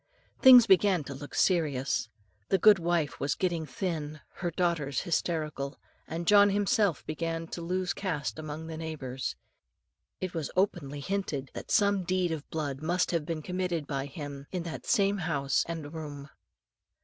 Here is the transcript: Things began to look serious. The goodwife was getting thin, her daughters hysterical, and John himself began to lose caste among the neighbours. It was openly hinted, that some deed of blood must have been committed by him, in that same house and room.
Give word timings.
Things 0.41 0.65
began 0.65 1.03
to 1.03 1.13
look 1.13 1.35
serious. 1.35 2.09
The 2.49 2.57
goodwife 2.57 3.19
was 3.19 3.35
getting 3.35 3.67
thin, 3.67 4.19
her 4.37 4.49
daughters 4.49 5.01
hysterical, 5.01 5.79
and 6.07 6.25
John 6.25 6.49
himself 6.49 7.05
began 7.05 7.45
to 7.49 7.61
lose 7.61 7.93
caste 7.93 8.39
among 8.39 8.65
the 8.65 8.77
neighbours. 8.77 9.35
It 10.19 10.33
was 10.33 10.49
openly 10.55 11.01
hinted, 11.01 11.51
that 11.53 11.69
some 11.69 12.03
deed 12.03 12.31
of 12.31 12.49
blood 12.49 12.81
must 12.81 13.11
have 13.11 13.27
been 13.27 13.43
committed 13.43 13.85
by 13.85 14.07
him, 14.07 14.47
in 14.51 14.63
that 14.63 14.87
same 14.87 15.19
house 15.19 15.63
and 15.67 15.93
room. 15.93 16.31